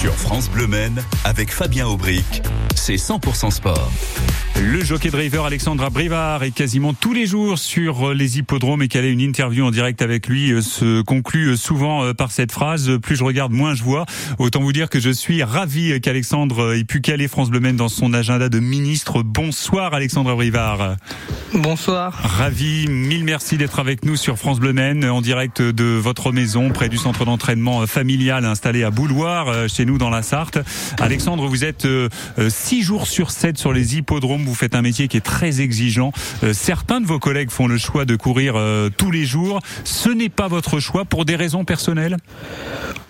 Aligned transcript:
Sur 0.00 0.14
France 0.14 0.48
Bleu 0.48 0.66
Men, 0.66 1.04
avec 1.24 1.52
Fabien 1.52 1.86
Aubric, 1.86 2.40
c'est 2.74 2.94
100% 2.94 3.50
sport. 3.50 3.92
Le 4.62 4.84
jockey 4.84 5.08
driver 5.08 5.46
Alexandra 5.46 5.88
Brivard 5.88 6.42
est 6.42 6.50
quasiment 6.50 6.92
tous 6.92 7.14
les 7.14 7.24
jours 7.24 7.58
sur 7.58 8.12
les 8.12 8.36
hippodromes 8.36 8.82
et 8.82 8.88
qu'elle 8.88 9.06
ait 9.06 9.12
une 9.12 9.20
interview 9.20 9.64
en 9.64 9.70
direct 9.70 10.02
avec 10.02 10.28
lui 10.28 10.52
euh, 10.52 10.60
se 10.60 11.00
conclut 11.00 11.52
euh, 11.52 11.56
souvent 11.56 12.04
euh, 12.04 12.12
par 12.12 12.30
cette 12.30 12.52
phrase 12.52 12.98
plus 13.02 13.16
je 13.16 13.24
regarde 13.24 13.52
moins 13.52 13.74
je 13.74 13.82
vois. 13.82 14.04
Autant 14.38 14.60
vous 14.60 14.74
dire 14.74 14.90
que 14.90 15.00
je 15.00 15.08
suis 15.08 15.42
ravi 15.42 15.98
qu'Alexandre 16.02 16.74
ait 16.74 16.84
pu 16.84 17.00
caler 17.00 17.26
France 17.26 17.48
Bleu 17.48 17.60
dans 17.72 17.88
son 17.88 18.12
agenda 18.12 18.50
de 18.50 18.58
ministre. 18.58 19.22
Bonsoir 19.22 19.94
Alexandra 19.94 20.34
Brivard. 20.34 20.96
Bonsoir. 21.54 22.12
Ravi, 22.22 22.86
mille 22.86 23.24
merci 23.24 23.56
d'être 23.56 23.78
avec 23.78 24.04
nous 24.04 24.16
sur 24.16 24.36
France 24.36 24.60
Bleu 24.60 24.74
en 25.10 25.20
direct 25.22 25.62
de 25.62 25.84
votre 25.84 26.32
maison 26.32 26.68
près 26.68 26.90
du 26.90 26.98
centre 26.98 27.24
d'entraînement 27.24 27.86
familial 27.86 28.44
installé 28.44 28.84
à 28.84 28.90
Bouloir 28.90 29.68
chez 29.68 29.86
nous 29.86 29.96
dans 29.96 30.10
la 30.10 30.22
Sarthe. 30.22 30.58
Alexandre, 30.98 31.46
vous 31.48 31.64
êtes 31.64 31.88
six 32.48 32.82
jours 32.82 33.06
sur 33.06 33.30
sept 33.30 33.58
sur 33.58 33.72
les 33.72 33.96
hippodromes 33.96 34.49
vous 34.50 34.56
faites 34.56 34.74
un 34.74 34.82
métier 34.82 35.06
qui 35.06 35.16
est 35.16 35.20
très 35.20 35.60
exigeant. 35.60 36.12
Euh, 36.42 36.52
certains 36.52 37.00
de 37.00 37.06
vos 37.06 37.20
collègues 37.20 37.50
font 37.50 37.68
le 37.68 37.78
choix 37.78 38.04
de 38.04 38.16
courir 38.16 38.54
euh, 38.56 38.90
tous 38.94 39.12
les 39.12 39.24
jours. 39.24 39.60
Ce 39.84 40.08
n'est 40.08 40.28
pas 40.28 40.48
votre 40.48 40.80
choix 40.80 41.04
pour 41.04 41.24
des 41.24 41.36
raisons 41.36 41.64
personnelles? 41.64 42.16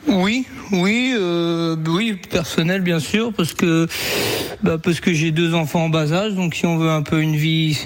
Oui, 0.08 0.46
oui, 0.72 1.14
euh, 1.14 1.76
oui, 1.86 2.14
personnel 2.14 2.80
bien 2.80 3.00
sûr, 3.00 3.32
parce 3.32 3.52
que 3.52 3.86
bah, 4.62 4.76
parce 4.82 5.00
que 5.00 5.12
j'ai 5.12 5.30
deux 5.30 5.54
enfants 5.54 5.84
en 5.84 5.88
bas 5.88 6.12
âge, 6.12 6.34
donc 6.34 6.54
si 6.54 6.66
on 6.66 6.76
veut 6.78 6.90
un 6.90 7.02
peu 7.02 7.20
une 7.20 7.36
vie, 7.36 7.78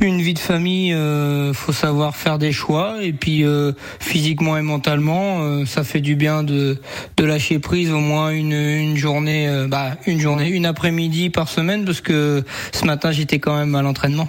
une 0.00 0.20
vie 0.20 0.34
de 0.34 0.38
famille, 0.38 0.92
euh, 0.92 1.52
faut 1.52 1.72
savoir 1.72 2.16
faire 2.16 2.38
des 2.38 2.52
choix, 2.52 2.96
et 3.02 3.12
puis 3.12 3.44
euh, 3.44 3.72
physiquement 4.00 4.56
et 4.56 4.62
mentalement, 4.62 5.40
euh, 5.40 5.64
ça 5.64 5.84
fait 5.84 6.00
du 6.00 6.16
bien 6.16 6.42
de 6.42 6.80
de 7.16 7.24
lâcher 7.24 7.58
prise 7.58 7.90
au 7.90 8.00
moins 8.00 8.30
une 8.30 8.52
une 8.52 8.96
journée, 8.96 9.66
bah 9.68 9.96
une 10.06 10.20
journée, 10.20 10.48
une 10.48 10.66
après-midi 10.66 11.30
par 11.30 11.48
semaine, 11.48 11.84
parce 11.84 12.00
que 12.00 12.44
ce 12.72 12.84
matin 12.84 13.12
j'étais 13.12 13.38
quand 13.38 13.56
même 13.56 13.74
à 13.74 13.82
l'entraînement. 13.82 14.28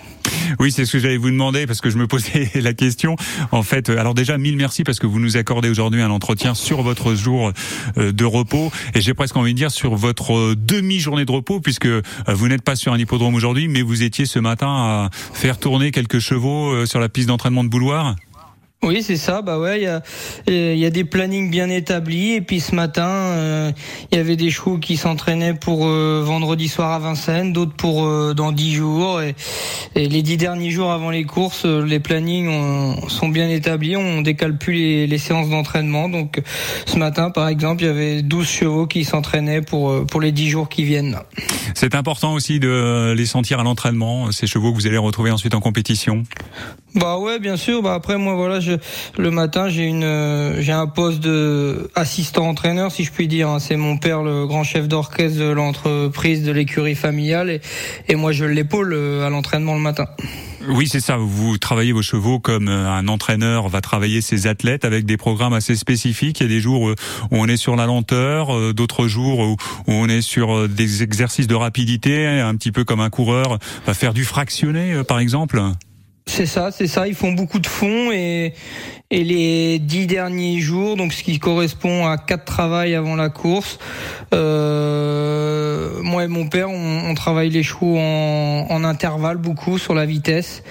Oui, 0.60 0.72
c'est 0.72 0.86
ce 0.86 0.94
que 0.94 1.00
j'allais 1.00 1.18
vous 1.18 1.30
demander 1.30 1.66
parce 1.68 1.82
que 1.82 1.90
je 1.90 1.98
me 1.98 2.08
posais 2.08 2.50
la 2.56 2.74
question. 2.74 3.16
En 3.52 3.64
fait, 3.64 3.90
euh, 3.90 3.98
alors 3.98 4.14
déjà 4.14 4.38
mille 4.38 4.58
merci 4.58 4.84
parce 4.84 5.00
que 5.00 5.08
vous 5.08 5.20
nous 5.20 5.38
accordez 5.38 5.70
aujourd'hui 5.70 6.02
un 6.02 6.12
entretien 6.12 6.54
sur 6.54 6.82
votre 6.82 7.16
jour 7.16 7.52
euh, 7.98 8.12
de 8.12 8.26
repos 8.26 8.72
et 8.94 9.02
j'ai 9.02 9.14
presque 9.14 9.36
envie 9.38 9.54
de 9.54 9.58
dire 9.58 9.72
sur 9.72 9.96
votre 9.96 10.34
euh, 10.34 10.56
demi-journée 10.58 11.26
de 11.26 11.32
repos 11.32 11.60
puisque 11.60 11.88
vous 12.28 12.48
n'êtes 12.48 12.64
pas 12.64 12.76
sur 12.76 12.94
un 12.94 13.00
hippodrome 13.00 13.36
aujourd'hui, 13.36 13.68
mais 13.68 13.82
vous 13.82 14.04
étiez 14.04 14.26
ce 14.26 14.40
matin 14.40 14.68
à 14.68 15.10
faire 15.12 15.58
tourner 15.58 15.92
quelques 15.92 16.20
chevaux 16.20 16.86
sur 16.86 17.00
la 17.00 17.10
piste 17.10 17.28
d'entraînement 17.28 17.64
de 17.64 17.70
Bouloir. 17.70 18.16
Oui, 18.84 19.02
c'est 19.02 19.16
ça. 19.16 19.42
Bah 19.42 19.60
ouais, 19.60 19.80
il 19.80 19.84
y 19.84 19.88
a, 19.88 20.76
y 20.76 20.86
a 20.86 20.90
des 20.90 21.06
plannings 21.06 21.50
bien 21.50 21.70
établis. 21.70 22.34
Et 22.34 22.42
puis 22.42 22.60
ce 22.60 22.76
matin, 22.76 23.08
euh, 23.08 23.72
il 24.12 24.18
y 24.18 24.22
avait 24.22 24.36
des 24.36 24.50
chevaux 24.50 24.78
qui 24.78 24.98
s'entraînaient 24.98 25.54
pour 25.54 25.88
euh, 25.88 26.22
vendredi 26.26 26.68
soir 26.68 26.92
à 26.92 27.00
Vincennes, 27.00 27.54
d'autres 27.54 27.74
pour 27.74 28.06
euh, 28.06 28.34
dans 28.34 28.52
dix 28.52 28.74
jours. 28.74 29.22
Et, 29.22 29.36
les 29.96 30.22
dix 30.22 30.38
derniers 30.38 30.72
jours 30.72 30.92
avant 30.92 31.12
les 31.12 31.24
courses, 31.24 31.66
les 31.66 32.00
plannings 32.00 32.50
sont 33.08 33.30
bien 33.30 33.48
établis. 33.48 33.96
On 33.96 34.22
décale 34.22 34.58
plus 34.58 34.74
les, 34.74 35.08
les 35.08 35.18
séances 35.18 35.50
d'entraînement. 35.50 36.10
Donc 36.10 36.42
ce 36.86 36.98
matin, 36.98 37.30
par 37.30 37.48
exemple, 37.48 37.84
il 37.84 37.86
y 37.86 37.90
avait 37.90 38.22
12 38.22 38.48
chevaux 38.48 38.88
qui 38.88 39.06
s'entraînaient 39.06 39.62
pour 39.62 40.06
pour 40.08 40.20
les 40.20 40.32
dix 40.32 40.50
jours 40.50 40.68
qui 40.68 40.84
viennent. 40.84 41.20
C'est 41.76 41.96
important 41.96 42.34
aussi 42.34 42.60
de 42.60 43.14
les 43.16 43.26
sentir 43.26 43.60
à 43.60 43.64
l'entraînement, 43.64 44.32
ces 44.32 44.48
chevaux 44.48 44.72
que 44.72 44.78
vous 44.78 44.88
allez 44.88 44.98
retrouver 44.98 45.32
ensuite 45.32 45.54
en 45.54 45.62
compétition? 45.62 46.24
Bah 46.96 47.18
ouais, 47.18 47.40
bien 47.40 47.58
sûr. 47.58 47.82
Bah 47.82 47.94
après 47.96 48.18
moi 48.18 48.36
voilà, 48.36 48.60
je, 48.60 48.74
le 49.18 49.32
matin 49.32 49.70
j'ai 49.70 49.84
une 49.84 50.56
j'ai 50.60 50.72
un 50.72 50.88
poste 50.88 51.20
de 51.20 51.90
assistant 51.96 52.50
entraîneur 52.50 52.92
si 52.92 53.04
je 53.04 53.12
puis 53.12 53.28
dire. 53.28 53.50
Hein. 53.50 53.60
C'est 53.60 53.78
mon 53.78 53.98
père 53.98 54.24
le 54.24 54.46
grand 54.46 54.64
chef 54.64 54.88
d'orchestre 54.88 55.40
de 55.40 55.50
l'entreprise 55.52 56.44
de 56.44 56.52
l'écurie 56.52 56.96
familiale 56.96 57.50
et, 57.50 57.62
et 58.08 58.16
moi 58.16 58.32
je 58.32 58.46
l'épaule 58.46 58.94
euh, 58.94 59.26
à 59.26 59.30
l'entraînement 59.30 59.74
le 59.76 59.82
matin. 59.82 60.06
Oui, 60.70 60.88
c'est 60.88 61.02
ça. 61.02 61.18
Vous 61.18 61.58
travaillez 61.58 61.92
vos 61.92 62.02
chevaux 62.02 62.40
comme 62.40 62.70
euh, 62.70 62.90
un 62.90 63.08
entraîneur 63.08 63.68
va 63.68 63.82
travailler 63.82 64.22
ses 64.22 64.48
athlètes 64.48 64.86
avec 64.86 65.06
des 65.06 65.18
programmes 65.18 65.54
assez 65.54 65.76
spécifiques. 65.76 66.40
Il 66.40 66.44
y 66.44 66.46
a 66.46 66.50
des 66.50 66.62
jours 66.62 66.82
où 66.84 66.96
on 67.32 67.48
est 67.48 67.58
sur 67.58 67.76
la 67.76 67.86
lenteur, 67.86 68.56
euh, 68.56 68.74
d'autres 68.74 69.08
jours 69.08 69.40
où 69.40 69.58
on 69.88 70.08
est 70.08 70.22
sur 70.22 70.70
des 70.70 71.04
exercices 71.04 71.48
de 71.48 71.56
rapidité, 71.56 72.28
un 72.28 72.56
petit 72.56 72.72
peu 72.72 72.86
comme 72.86 73.02
un 73.02 73.10
coureur 73.10 73.60
va 73.86 73.94
faire 73.94 74.14
du 74.14 74.24
fractionné, 74.24 75.02
par 75.06 75.20
exemple. 75.20 75.62
C'est 76.26 76.46
ça, 76.46 76.72
c'est 76.72 76.88
ça. 76.88 77.08
Ils 77.08 77.16
font 77.16 77.34
beaucoup 77.34 77.60
de 77.60 77.68
fonds 77.68 78.12
et, 78.12 78.54
et 79.14 79.24
les 79.24 79.78
dix 79.78 80.08
derniers 80.08 80.60
jours, 80.60 80.98
donc 80.98 81.14
ce 81.14 81.22
qui 81.22 81.38
correspond 81.38 82.08
à 82.08 82.18
quatre 82.18 82.46
travails 82.46 82.96
avant 82.96 83.16
la 83.16 83.30
course. 83.30 83.78
Euh, 84.34 86.02
moi 86.02 86.24
et 86.24 86.28
mon 86.28 86.48
père, 86.48 86.72
on, 86.72 87.14
travaille 87.14 87.52
les 87.52 87.62
chevaux 87.62 88.00
en, 88.00 88.66
en, 88.72 88.84
intervalle 88.84 89.38
beaucoup 89.38 89.78
sur 89.78 89.94
la 89.94 90.08
vitesse. 90.08 90.64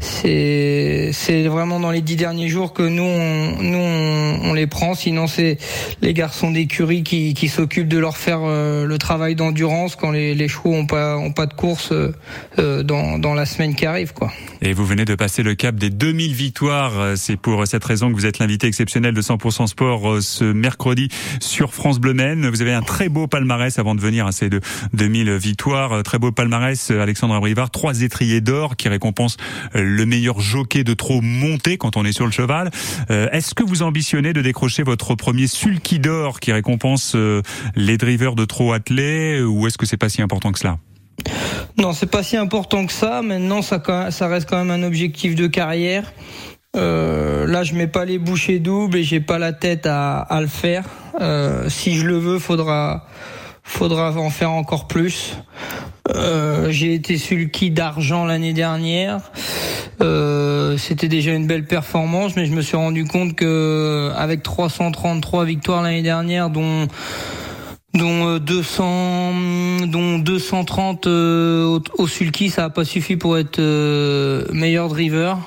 C'est 0.00 1.12
vraiment 1.46 1.78
dans 1.78 1.90
les 1.90 2.00
dix 2.00 2.16
derniers 2.16 2.48
jours 2.48 2.72
que 2.72 2.82
nous 2.82 3.02
on, 3.02 3.62
nous 3.62 4.54
les 4.54 4.66
prend. 4.66 4.94
Sinon 4.94 5.26
c'est 5.26 5.58
les 6.00 6.14
garçons 6.14 6.50
d'écurie 6.50 7.02
qui, 7.02 7.34
qui 7.34 7.48
s'occupent 7.48 7.88
de 7.88 7.98
leur 7.98 8.16
faire 8.16 8.40
euh, 8.42 8.86
le 8.86 8.96
travail 8.96 9.34
d'endurance 9.34 9.94
quand 9.94 10.10
les, 10.10 10.34
les 10.34 10.48
chevaux 10.48 10.72
ont 10.72 10.86
pas 10.86 11.18
ont 11.18 11.32
pas 11.32 11.44
de 11.44 11.52
course 11.52 11.92
euh, 11.92 12.82
dans 12.82 13.18
dans 13.18 13.34
la 13.34 13.44
semaine 13.44 13.74
qui 13.74 13.84
arrive 13.84 14.14
quoi. 14.14 14.32
Et 14.62 14.72
vous 14.72 14.86
venez 14.86 15.04
de 15.04 15.14
passer 15.14 15.42
le 15.42 15.54
cap 15.54 15.74
des 15.74 15.90
2000 15.90 16.32
victoires. 16.32 17.16
C'est 17.16 17.36
pour 17.36 17.66
cette 17.66 17.84
raison 17.90 18.08
que 18.08 18.14
vous 18.14 18.26
êtes 18.26 18.38
l'invité 18.38 18.68
exceptionnel 18.68 19.14
de 19.14 19.20
100% 19.20 19.66
Sport 19.66 20.08
euh, 20.08 20.20
ce 20.20 20.44
mercredi 20.44 21.08
sur 21.40 21.74
France 21.74 21.98
Bleu 21.98 22.14
Maine. 22.14 22.48
Vous 22.48 22.62
avez 22.62 22.72
un 22.72 22.82
très 22.82 23.08
beau 23.08 23.26
palmarès 23.26 23.80
avant 23.80 23.96
de 23.96 24.00
venir 24.00 24.28
à 24.28 24.32
ces 24.32 24.48
2000 24.92 25.32
victoires. 25.32 25.94
Euh, 25.94 26.02
très 26.02 26.20
beau 26.20 26.30
palmarès, 26.30 26.92
euh, 26.92 27.00
Alexandre 27.00 27.34
Abrivard. 27.34 27.70
Trois 27.70 28.02
étriers 28.02 28.40
d'or 28.40 28.76
qui 28.76 28.88
récompensent 28.88 29.38
le 29.74 30.06
meilleur 30.06 30.38
jockey 30.38 30.84
de 30.84 30.94
trop 30.94 31.20
monté 31.20 31.78
quand 31.78 31.96
on 31.96 32.04
est 32.04 32.12
sur 32.12 32.26
le 32.26 32.32
cheval. 32.32 32.70
Est-ce 33.08 33.54
que 33.54 33.64
vous 33.64 33.82
ambitionnez 33.82 34.32
de 34.32 34.40
décrocher 34.40 34.84
votre 34.84 35.16
premier 35.16 35.48
sulky 35.48 35.98
d'or 35.98 36.38
qui 36.38 36.52
récompense 36.52 37.16
les 37.74 37.96
drivers 37.96 38.36
de 38.36 38.44
trop 38.44 38.72
attelés 38.72 39.42
ou 39.42 39.66
est-ce 39.66 39.78
que 39.78 39.86
c'est 39.86 39.96
pas 39.96 40.08
si 40.08 40.22
important 40.22 40.52
que 40.52 40.60
cela? 40.60 40.78
Non, 41.76 41.92
c'est 41.92 42.10
pas 42.10 42.22
si 42.22 42.36
important 42.36 42.86
que 42.86 42.92
ça. 42.92 43.22
Maintenant, 43.22 43.62
ça, 43.62 43.82
ça 44.10 44.28
reste 44.28 44.48
quand 44.48 44.62
même 44.62 44.70
un 44.70 44.86
objectif 44.86 45.34
de 45.34 45.46
carrière. 45.46 46.12
Euh, 46.76 47.46
là, 47.46 47.64
je 47.64 47.74
mets 47.74 47.88
pas 47.88 48.04
les 48.04 48.18
bouchées 48.18 48.60
doubles 48.60 48.98
et 48.98 49.02
j'ai 49.02 49.20
pas 49.20 49.38
la 49.38 49.52
tête 49.52 49.86
à, 49.86 50.18
à 50.18 50.40
le 50.40 50.46
faire. 50.46 50.84
Euh, 51.20 51.68
si 51.68 51.96
je 51.96 52.06
le 52.06 52.16
veux, 52.16 52.38
faudra 52.38 53.06
faudra 53.62 54.12
en 54.16 54.30
faire 54.30 54.50
encore 54.50 54.86
plus. 54.86 55.36
Euh, 56.14 56.70
j'ai 56.70 56.94
été 56.94 57.18
sulky 57.18 57.70
d'argent 57.70 58.24
l'année 58.24 58.52
dernière. 58.52 59.20
Euh, 60.00 60.76
c'était 60.76 61.08
déjà 61.08 61.32
une 61.32 61.46
belle 61.46 61.66
performance, 61.66 62.36
mais 62.36 62.46
je 62.46 62.52
me 62.52 62.62
suis 62.62 62.76
rendu 62.76 63.04
compte 63.04 63.36
que 63.36 64.10
avec 64.16 64.42
333 64.42 65.44
victoires 65.44 65.82
l'année 65.82 66.02
dernière, 66.02 66.50
dont 66.50 66.88
dont 67.94 68.38
200 68.38 68.84
euh, 68.84 69.86
dont 69.86 70.18
230 70.18 71.06
euh, 71.06 71.64
au, 71.64 72.02
au 72.02 72.06
sulky 72.06 72.48
ça 72.48 72.66
a 72.66 72.70
pas 72.70 72.84
suffi 72.84 73.16
pour 73.16 73.36
être 73.36 73.60
meilleur 74.52 74.88
driver 74.88 75.38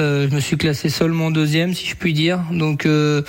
euh, 0.00 0.28
je 0.28 0.34
me 0.34 0.40
suis 0.40 0.56
classé 0.56 0.88
seulement 0.88 1.30
deuxième, 1.30 1.74
si 1.74 1.86
je 1.86 1.94
puis 1.94 2.12
dire. 2.12 2.40
Donc, 2.50 2.86
euh, 2.86 3.22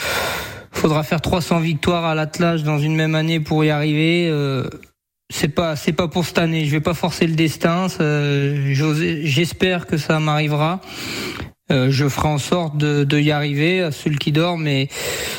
faudra 0.72 1.04
faire 1.04 1.22
300 1.22 1.60
victoires 1.60 2.06
à 2.06 2.16
l'attelage 2.16 2.64
dans 2.64 2.80
une 2.80 2.96
même 2.96 3.16
année 3.16 3.40
pour 3.40 3.64
y 3.64 3.70
arriver. 3.70 4.28
Euh, 4.30 4.64
c'est 5.30 5.50
pas, 5.50 5.76
c'est 5.76 5.94
pas 5.94 6.08
pour 6.08 6.26
cette 6.26 6.38
année. 6.38 6.66
Je 6.66 6.72
vais 6.72 6.82
pas 6.82 6.94
forcer 6.94 7.28
le 7.28 7.36
destin. 7.36 7.88
J'espère 9.24 9.86
que 9.86 9.98
ça 9.98 10.20
m'arrivera. 10.20 10.82
Euh, 11.72 11.88
je 11.90 12.08
ferai 12.10 12.28
en 12.28 12.38
sorte 12.38 12.78
de, 12.78 13.04
de, 13.04 13.20
y 13.20 13.32
arriver 13.32 13.82
à 13.82 13.92
celui 13.92 14.18
qui 14.18 14.32
dort, 14.32 14.58
mais 14.58 14.90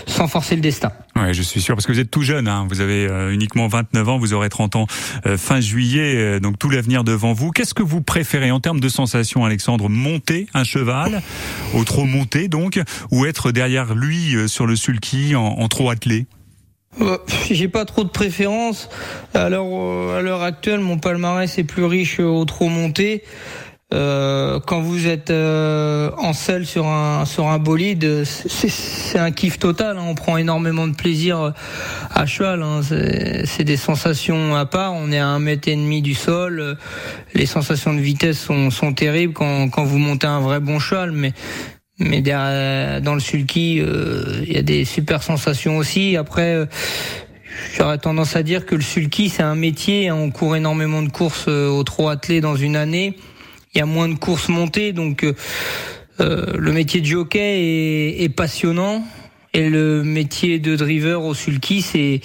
sans 0.07 0.29
forcer 0.29 0.55
le 0.55 0.63
destin. 0.63 0.91
Ouais, 1.15 1.35
je 1.35 1.43
suis 1.43 1.61
sûr, 1.61 1.75
parce 1.75 1.87
que 1.87 1.93
vous 1.93 2.01
êtes 2.01 2.11
tout 2.11 2.23
jeune, 2.23 2.49
hein. 2.49 2.67
vous 2.71 2.81
avez 2.81 3.07
euh, 3.07 3.33
uniquement 3.33 3.69
29 3.69 4.09
ans, 4.09 4.19
vous 4.19 4.33
aurez 4.33 4.49
30 4.49 4.77
ans 4.77 4.87
euh, 5.27 5.37
fin 5.37 5.61
juillet, 5.61 6.41
donc 6.41 6.59
tout 6.59 6.71
l'avenir 6.71 7.05
devant 7.05 7.35
vous. 7.35 7.51
Qu'est-ce 7.51 7.75
que 7.75 7.83
vous 7.83 8.01
préférez 8.01 8.51
en 8.51 8.61
termes 8.61 8.81
de 8.81 8.89
sensations, 8.89 9.45
Alexandre? 9.45 9.91
Monter 9.91 10.47
un 10.55 10.65
cheval, 10.65 11.23
au 11.75 11.85
trop 11.85 12.05
monté 12.05 12.49
donc, 12.49 12.81
ou 13.11 13.27
être 13.27 13.53
derrière 13.53 13.95
lui 13.95 14.37
sur 14.49 14.67
le 14.67 14.75
sulky 14.75 15.35
en, 15.35 15.45
en 15.45 15.69
trop 15.69 15.91
attelé? 15.91 16.27
J'ai 17.51 17.69
pas 17.69 17.85
trop 17.85 18.05
de 18.05 18.11
préférence. 18.11 18.89
Alors 19.35 20.13
à 20.15 20.23
l'heure 20.23 20.43
actuelle, 20.43 20.81
mon 20.81 20.99
palmarès 20.99 21.59
est 21.59 21.65
plus 21.65 21.85
riche 21.85 22.21
au 22.21 22.45
trop 22.45 22.69
monté. 22.69 23.23
Euh, 23.93 24.59
quand 24.61 24.81
vous 24.81 25.07
êtes 25.07 25.31
euh, 25.31 26.11
en 26.17 26.33
selle 26.33 26.67
sur 26.67 26.87
un 26.87 27.27
sur 27.27 27.49
un 27.49 27.59
bolide, 27.59 28.25
c'est 28.25 29.19
un 29.19 29.31
kiff 29.31 29.59
total. 29.59 29.99
Hein. 29.99 30.05
On 30.07 30.15
prend 30.15 30.39
énormément 30.39 30.87
de 30.87 30.95
plaisir 30.95 31.41
euh, 31.41 31.51
à 32.11 32.25
cheval. 32.25 32.63
Hein. 32.63 32.81
C'est 32.83 33.65
des 33.65 33.77
sensations 33.77 34.57
à 34.57 34.65
part. 34.65 34.95
On 34.95 35.13
est 35.13 35.19
à 35.19 35.27
un 35.27 35.39
mètre 35.39 35.69
et 35.69 35.77
demi 35.77 36.01
du 36.01 36.15
sol. 36.15 36.79
Les 37.35 37.47
sensations 37.47 37.93
de 37.93 38.01
vitesse 38.01 38.39
sont, 38.39 38.71
sont 38.71 38.95
terribles 38.95 39.35
quand, 39.35 39.69
quand 39.69 39.85
vous 39.85 39.99
montez 39.99 40.27
un 40.27 40.41
vrai 40.41 40.61
bon 40.61 40.79
cheval. 40.79 41.13
Mais 41.13 41.33
mais 41.99 42.23
dans 42.23 43.15
le 43.15 43.21
sulky, 43.21 43.77
il 43.77 44.53
y 44.53 44.57
a 44.57 44.63
des 44.63 44.85
super 44.85 45.23
sensations 45.23 45.77
aussi. 45.77 46.17
Après 46.17 46.67
j'aurais 47.77 47.99
tendance 47.99 48.35
à 48.35 48.43
dire 48.43 48.65
que 48.65 48.75
le 48.75 48.81
sulky 48.81 49.29
c'est 49.29 49.43
un 49.43 49.55
métier. 49.55 50.09
Hein. 50.09 50.17
On 50.17 50.31
court 50.31 50.57
énormément 50.57 51.03
de 51.03 51.11
courses 51.11 51.49
au 51.49 51.83
trot 51.85 52.09
attelé 52.09 52.41
dans 52.41 52.57
une 52.57 52.77
année. 52.77 53.17
Il 53.75 53.79
y 53.79 53.81
a 53.81 53.87
moins 53.87 54.09
de 54.09 54.15
courses 54.15 54.49
montées, 54.49 54.93
donc 54.93 55.25
le 56.19 56.73
métier 56.73 57.01
de 57.01 57.07
jockey 57.07 58.23
est 58.23 58.29
passionnant. 58.29 59.05
Et 59.55 59.69
le 59.69 60.03
métier 60.03 60.59
de 60.59 60.77
driver 60.77 61.23
au 61.23 61.35
sulky, 61.35 61.83
c'est 61.83 62.23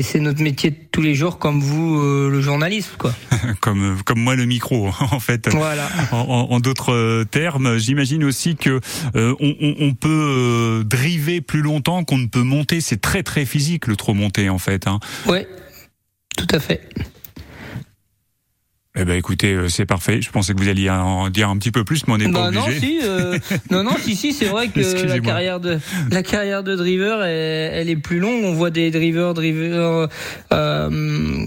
c'est 0.00 0.20
notre 0.20 0.40
métier 0.40 0.70
de 0.70 0.76
tous 0.92 1.02
les 1.02 1.16
jours, 1.16 1.40
comme 1.40 1.60
vous 1.60 2.00
euh, 2.00 2.30
le 2.30 2.40
journaliste, 2.40 2.92
quoi. 2.98 3.12
comme 3.60 4.00
comme 4.04 4.20
moi 4.20 4.36
le 4.36 4.44
micro, 4.44 4.90
en 5.00 5.18
fait. 5.18 5.48
Voilà. 5.48 5.88
En, 6.12 6.46
en, 6.50 6.60
d'autres 6.60 6.92
euh, 6.92 7.24
termes, 7.24 7.78
j'imagine 7.78 8.22
aussi 8.22 8.54
que 8.54 8.80
euh, 9.16 9.34
on, 9.40 9.74
on, 9.80 9.94
peut 9.94 10.84
driver 10.86 11.40
plus 11.40 11.62
longtemps 11.62 12.04
qu'on 12.04 12.18
ne 12.18 12.28
peut 12.28 12.44
monter. 12.44 12.80
C'est 12.80 13.00
très 13.00 13.24
très 13.24 13.44
physique 13.44 13.88
le 13.88 13.96
trop 13.96 14.14
monté, 14.14 14.48
en 14.48 14.58
fait. 14.58 14.86
Hein. 14.86 15.00
Ouais, 15.26 15.48
tout 16.36 16.48
à 16.52 16.60
fait. 16.60 16.88
Eh 19.00 19.04
ben 19.06 19.16
écoutez, 19.16 19.54
euh, 19.54 19.68
c'est 19.70 19.86
parfait. 19.86 20.20
Je 20.20 20.30
pensais 20.30 20.52
que 20.52 20.60
vous 20.60 20.68
alliez 20.68 20.90
en 20.90 21.30
dire 21.30 21.48
un 21.48 21.56
petit 21.56 21.70
peu 21.70 21.84
plus, 21.84 22.06
mais 22.06 22.12
on 22.12 22.18
n'est 22.18 22.30
pas 22.30 22.50
bah, 22.50 22.60
obligé. 22.60 22.74
Non, 22.74 22.80
si, 22.80 23.00
euh, 23.02 23.38
non, 23.70 23.82
non, 23.82 23.96
si, 23.98 24.14
si, 24.14 24.34
c'est 24.34 24.44
vrai 24.44 24.68
que 24.68 24.80
la 25.06 25.20
carrière 25.20 25.58
de 25.58 25.78
la 26.10 26.22
carrière 26.22 26.62
de 26.62 26.76
driver, 26.76 27.24
elle, 27.24 27.88
est 27.88 27.96
plus 27.96 28.18
longue. 28.18 28.44
On 28.44 28.52
voit 28.52 28.68
des 28.68 28.90
drivers, 28.90 29.32
drivers 29.32 30.08
euh, 30.52 31.46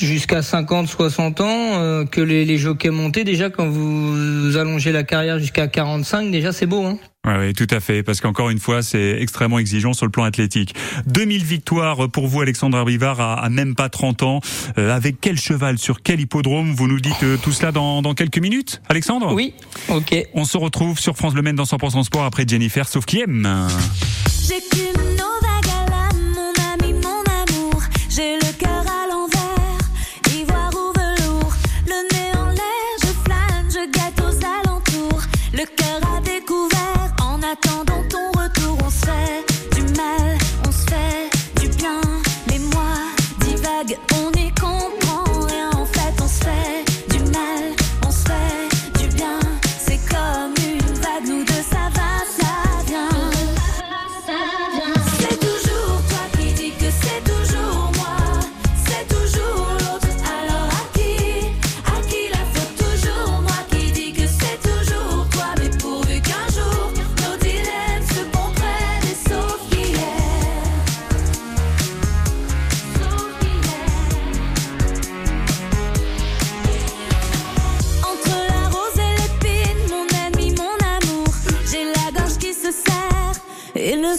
jusqu'à 0.00 0.42
50, 0.42 0.88
60 0.88 1.40
ans, 1.40 1.46
euh, 1.48 2.04
que 2.04 2.20
les, 2.20 2.44
les 2.44 2.58
jockeys 2.58 2.90
montés. 2.90 3.24
Déjà, 3.24 3.50
quand 3.50 3.68
vous, 3.68 4.56
allongez 4.56 4.92
la 4.92 5.02
carrière 5.02 5.38
jusqu'à 5.38 5.68
45, 5.68 6.30
déjà 6.30 6.52
c'est 6.52 6.66
beau. 6.66 6.84
Hein 6.84 6.98
oui, 7.26 7.34
oui, 7.38 7.52
tout 7.52 7.68
à 7.70 7.78
fait, 7.78 8.02
parce 8.02 8.20
qu'encore 8.20 8.50
une 8.50 8.58
fois, 8.58 8.82
c'est 8.82 9.18
extrêmement 9.20 9.58
exigeant 9.58 9.92
sur 9.92 10.06
le 10.06 10.10
plan 10.10 10.24
athlétique. 10.24 10.74
2000 11.06 11.44
victoires 11.44 12.08
pour 12.08 12.26
vous, 12.26 12.40
Alexandre 12.40 12.78
Arbivard, 12.78 13.20
à, 13.20 13.48
même 13.48 13.74
pas 13.74 13.88
30 13.88 14.22
ans. 14.22 14.40
Euh, 14.78 14.90
avec 14.94 15.20
quel 15.20 15.38
cheval, 15.38 15.78
sur 15.78 16.02
quel 16.02 16.20
hippodrome 16.20 16.72
Vous 16.72 16.88
nous 16.88 17.00
dites 17.00 17.22
euh, 17.22 17.36
tout 17.36 17.52
cela 17.52 17.70
dans, 17.70 18.02
dans 18.02 18.14
quelques 18.14 18.38
minutes, 18.38 18.82
Alexandre? 18.88 19.32
Oui, 19.34 19.54
ok. 19.88 20.16
On 20.34 20.44
se 20.44 20.56
retrouve 20.56 20.98
sur 20.98 21.16
France 21.16 21.34
Le 21.34 21.42
Maine 21.42 21.56
dans 21.56 21.64
100% 21.64 22.02
Sport 22.02 22.24
après 22.24 22.44
Jennifer, 22.48 22.88
sauf 22.88 23.04
qui 23.04 23.20
aime. 23.20 23.46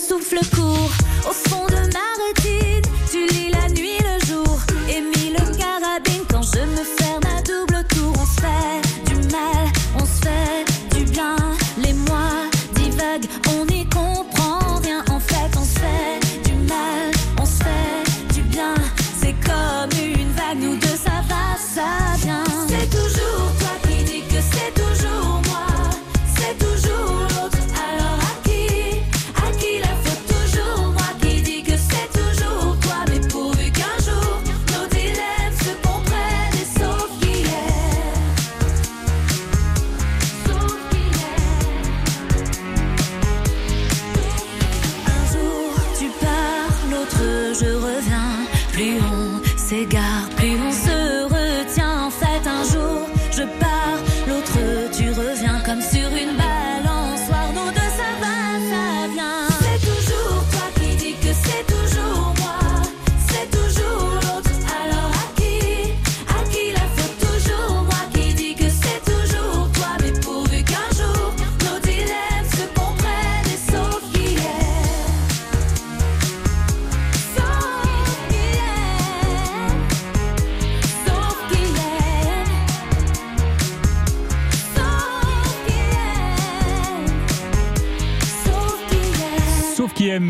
souffle 0.08 0.40
court 0.54 0.92
au 1.30 1.34
fond 1.34 1.66
de 1.68 1.76
ma 1.94 2.26
rétine. 2.26 2.62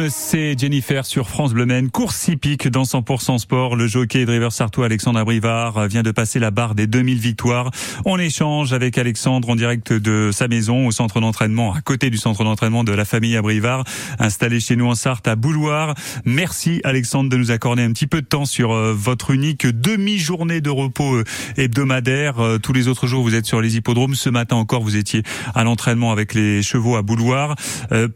C'est 0.09 0.57
Jennifer 0.57 1.05
sur 1.05 1.29
France 1.29 1.53
Bleu 1.53 1.65
Maine. 1.65 1.89
Course 1.89 2.27
hippique 2.27 2.67
dans 2.67 2.83
100% 2.83 3.37
sport. 3.37 3.75
Le 3.75 3.87
jockey 3.87 4.25
driver 4.25 4.51
sartois 4.51 4.85
Alexandre 4.85 5.19
Abrivard 5.19 5.87
vient 5.87 6.03
de 6.03 6.11
passer 6.11 6.39
la 6.39 6.51
barre 6.51 6.75
des 6.75 6.87
2000 6.87 7.19
victoires. 7.19 7.71
On 8.05 8.17
échange 8.17 8.73
avec 8.73 8.97
Alexandre 8.97 9.49
en 9.49 9.55
direct 9.55 9.93
de 9.93 10.31
sa 10.33 10.47
maison 10.47 10.87
au 10.87 10.91
centre 10.91 11.21
d'entraînement, 11.21 11.73
à 11.73 11.81
côté 11.81 12.09
du 12.09 12.17
centre 12.17 12.43
d'entraînement 12.43 12.83
de 12.83 12.91
la 12.91 13.05
famille 13.05 13.37
Abrivard, 13.37 13.83
installé 14.19 14.59
chez 14.59 14.75
nous 14.75 14.87
en 14.87 14.95
Sarthe 14.95 15.27
à 15.27 15.35
Bouloir. 15.35 15.95
Merci 16.25 16.81
Alexandre 16.83 17.29
de 17.29 17.37
nous 17.37 17.51
accorder 17.51 17.83
un 17.83 17.91
petit 17.91 18.07
peu 18.07 18.21
de 18.21 18.27
temps 18.27 18.45
sur 18.45 18.73
euh, 18.73 18.93
votre 18.93 19.31
unique 19.31 19.67
demi-journée 19.67 20.61
de 20.61 20.69
repos 20.69 21.15
euh, 21.15 21.23
hebdomadaire. 21.57 22.39
Euh, 22.39 22.57
tous 22.57 22.73
les 22.73 22.87
autres 22.87 23.07
jours, 23.07 23.23
vous 23.23 23.35
êtes 23.35 23.45
sur 23.45 23.61
les 23.61 23.77
hippodromes. 23.77 24.15
Ce 24.15 24.29
matin 24.29 24.55
encore, 24.55 24.81
vous 24.81 24.95
étiez 24.95 25.23
à 25.55 25.63
l'entraînement 25.63 26.11
avec 26.11 26.33
les 26.33 26.61
chevaux 26.61 26.95
à 26.95 27.01
Bouloir. 27.01 27.55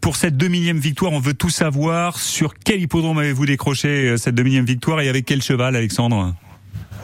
Pour 0.02 0.16
cette 0.16 0.38
demi-millième 0.38 0.80
victoire, 0.80 1.12
on 1.12 1.20
veut 1.20 1.34
tout 1.34 1.50
savoir 1.50 1.77
sur 2.16 2.54
quel 2.56 2.82
hippodrome 2.82 3.20
avez-vous 3.20 3.46
décroché 3.46 4.10
euh, 4.10 4.18
cette 4.18 4.36
demi 4.36 4.60
victoire 4.62 5.00
et 5.02 5.10
avec 5.10 5.26
quel 5.26 5.42
cheval, 5.42 5.76
Alexandre? 5.76 6.34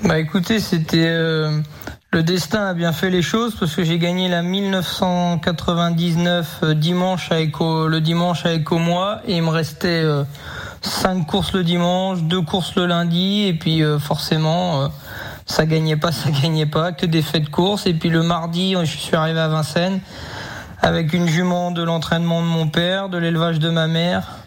Bah 0.03 0.19
écoutez, 0.19 0.59
c'était 0.59 1.07
euh, 1.07 1.59
le 2.11 2.23
destin 2.23 2.67
a 2.67 2.73
bien 2.73 2.91
fait 2.91 3.09
les 3.09 3.21
choses 3.21 3.55
parce 3.55 3.73
que 3.75 3.83
j'ai 3.83 3.99
gagné 3.99 4.27
la 4.29 4.41
1999 4.41 6.59
euh, 6.63 6.73
dimanche 6.73 7.31
avec 7.31 7.59
le 7.59 7.99
dimanche 7.99 8.45
avec 8.45 8.71
au 8.71 8.79
mois 8.79 9.21
et 9.27 9.37
il 9.37 9.43
me 9.43 9.49
restait 9.49 10.03
cinq 10.81 11.27
courses 11.27 11.53
le 11.53 11.63
dimanche, 11.63 12.23
deux 12.23 12.41
courses 12.41 12.75
le 12.75 12.87
lundi 12.87 13.43
et 13.43 13.53
puis 13.53 13.81
forcément 13.99 14.89
ça 15.45 15.65
gagnait 15.65 15.97
pas, 15.97 16.11
ça 16.11 16.31
gagnait 16.31 16.65
pas, 16.65 16.91
que 16.91 17.05
des 17.05 17.21
faits 17.21 17.43
de 17.43 17.49
course. 17.49 17.85
Et 17.85 17.93
puis 17.93 18.09
le 18.09 18.23
mardi 18.23 18.75
je 18.83 18.97
suis 18.97 19.15
arrivé 19.15 19.39
à 19.39 19.47
Vincennes 19.47 20.01
avec 20.81 21.13
une 21.13 21.29
jument 21.29 21.71
de 21.71 21.83
l'entraînement 21.83 22.41
de 22.41 22.47
mon 22.47 22.67
père, 22.67 23.07
de 23.07 23.17
l'élevage 23.17 23.59
de 23.59 23.69
ma 23.69 23.87
mère 23.87 24.42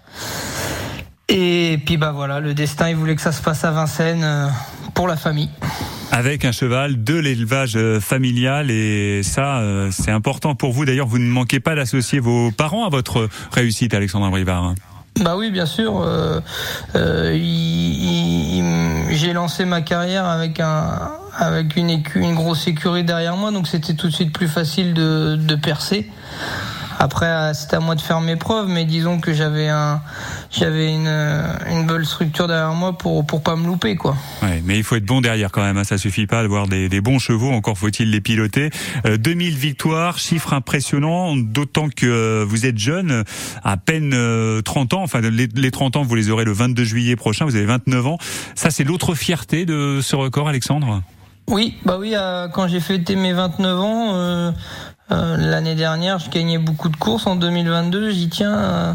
et 1.29 1.79
puis 1.85 1.97
bah 1.97 2.13
voilà, 2.13 2.41
le 2.41 2.55
destin 2.55 2.89
il 2.89 2.97
voulait 2.97 3.17
que 3.17 3.23
ça 3.23 3.33
se 3.33 3.43
passe 3.43 3.65
à 3.65 3.71
Vincennes 3.71 4.25
euh, 4.25 4.49
pour 4.95 5.09
la 5.09 5.17
famille. 5.17 5.51
Avec 6.13 6.45
un 6.45 6.53
cheval 6.53 7.03
de 7.03 7.15
l'élevage 7.15 7.77
euh, 7.77 8.01
familial 8.01 8.71
et 8.71 9.23
ça 9.23 9.59
euh, 9.59 9.91
c'est 9.91 10.13
important 10.13 10.55
pour 10.55 10.73
vous. 10.73 10.85
D'ailleurs, 10.85 11.09
vous 11.09 11.19
ne 11.19 11.29
manquez 11.29 11.61
pas 11.61 11.75
d'associer 11.75 12.21
vos 12.21 12.53
parents 12.53 12.87
à 12.87 12.91
votre 12.91 13.29
réussite, 13.53 13.93
Alexandre 13.93 14.31
Brivard. 14.31 14.75
Bah 15.21 15.37
oui, 15.37 15.51
bien 15.51 15.67
sûr. 15.67 16.03
Euh, 16.03 16.41
euh, 16.95 17.33
j'ai 19.11 19.33
lancé 19.33 19.65
ma 19.65 19.81
carrière 19.81 20.27
avec 20.27 20.61
un 20.61 21.11
avec 21.39 21.77
une, 21.77 22.03
une 22.15 22.35
grosse 22.35 22.67
écurie 22.67 23.05
derrière 23.05 23.37
moi, 23.37 23.51
donc 23.51 23.67
c'était 23.69 23.95
tout 23.95 24.09
de 24.09 24.13
suite 24.13 24.33
plus 24.33 24.49
facile 24.49 24.95
de, 24.95 25.37
de 25.37 25.55
percer. 25.55 26.11
Après, 26.99 27.27
euh, 27.27 27.55
c'était 27.55 27.77
à 27.77 27.81
moi 27.81 27.95
de 27.95 28.01
faire 28.01 28.21
mes 28.21 28.37
preuves, 28.37 28.69
mais 28.69 28.85
disons 28.85 29.21
que 29.21 29.33
j'avais 29.33 29.69
un, 29.69 30.01
j'avais 30.51 30.93
une, 30.93 31.09
une 31.71 31.87
belle 31.87 32.07
structure 32.07 32.49
derrière 32.49 32.73
moi 32.73 32.97
pour 32.97 33.27
pour 33.27 33.43
pas 33.43 33.57
me 33.57 33.67
louper, 33.67 33.97
quoi. 33.97 34.17
Ouais, 34.43 34.63
mais 34.65 34.79
il 34.79 34.85
faut 34.85 34.97
être 34.97 35.05
bon 35.05 35.21
derrière 35.21 35.51
quand 35.53 35.63
même. 35.63 35.77
Hein. 35.77 35.85
Ça 35.85 35.99
suffit 35.99 36.27
pas 36.27 36.43
d'avoir 36.43 36.69
des, 36.69 36.89
des 36.89 37.01
bons 37.01 37.19
chevaux. 37.19 37.51
Encore 37.51 37.79
faut-il 37.79 38.11
les 38.11 38.21
piloter. 38.21 38.71
2000 39.05 39.53
euh, 39.55 39.57
victoires, 39.57 40.19
chiffre 40.19 40.53
impressionnant. 40.53 41.37
D'autant 41.37 41.89
que 41.89 42.07
euh, 42.07 42.45
vous 42.47 42.67
êtes 42.67 42.79
jeune, 42.79 43.25
à 43.65 43.77
peine 43.77 44.15
30 44.63 44.95
ans. 44.95 45.03
Enfin, 45.03 45.21
les, 45.21 45.47
les 45.47 45.71
30 45.71 45.97
ans, 45.97 46.03
vous 46.03 46.15
les 46.15 46.31
aurez 46.31 46.45
le 46.45 46.53
22 46.53 46.85
juillet 46.85 47.17
prochain. 47.17 47.45
Vous 47.45 47.57
avez 47.57 47.67
29 47.67 48.07
ans. 48.07 48.19
Ça, 48.55 48.71
c'est 48.71 48.85
l'autre 48.85 49.15
fierté 49.15 49.67
de 49.67 50.01
ce 50.03 50.17
record, 50.17 50.49
Alexandre? 50.49 51.03
Oui, 51.49 51.77
bah 51.85 51.97
oui, 51.99 52.15
quand 52.53 52.67
j'ai 52.67 52.81
fêté 52.81 53.15
mes 53.15 53.33
29 53.33 53.81
ans, 53.81 54.15
euh, 54.15 54.51
euh, 55.11 55.37
l'année 55.37 55.75
dernière, 55.75 56.19
je 56.19 56.31
gagnais 56.31 56.59
beaucoup 56.59 56.89
de 56.89 56.97
courses. 56.97 57.27
En 57.27 57.37
2022, 57.37 58.11
j'y 58.11 58.29
tiens, 58.29 58.57
euh, 58.57 58.93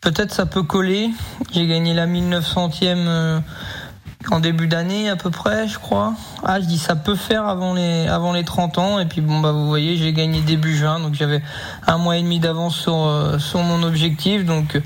peut-être 0.00 0.32
ça 0.32 0.46
peut 0.46 0.62
coller. 0.62 1.10
J'ai 1.52 1.66
gagné 1.66 1.94
la 1.94 2.06
1900e 2.06 3.42
en 4.30 4.40
début 4.40 4.66
d'année 4.66 5.08
à 5.08 5.16
peu 5.16 5.30
près, 5.30 5.68
je 5.68 5.78
crois. 5.78 6.14
Ah, 6.44 6.60
je 6.60 6.66
dis 6.66 6.78
ça 6.78 6.96
peut 6.96 7.14
faire 7.14 7.46
avant 7.46 7.74
les 7.74 8.08
avant 8.08 8.32
les 8.32 8.44
30 8.44 8.78
ans 8.78 8.98
et 8.98 9.06
puis 9.06 9.20
bon 9.20 9.40
bah 9.40 9.52
vous 9.52 9.66
voyez, 9.66 9.96
j'ai 9.96 10.12
gagné 10.12 10.40
début 10.40 10.76
juin 10.76 10.98
donc 10.98 11.14
j'avais 11.14 11.42
un 11.86 11.96
mois 11.96 12.16
et 12.16 12.22
demi 12.22 12.40
d'avance 12.40 12.76
sur 12.76 13.36
sur 13.38 13.60
mon 13.60 13.84
objectif 13.84 14.44
donc 14.44 14.80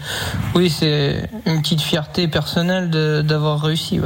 oui, 0.54 0.68
c'est 0.68 1.30
une 1.46 1.62
petite 1.62 1.80
fierté 1.80 2.28
personnelle 2.28 2.90
d'avoir 2.90 3.62
réussi. 3.62 4.00